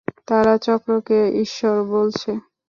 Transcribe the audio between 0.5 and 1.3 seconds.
চক্রকে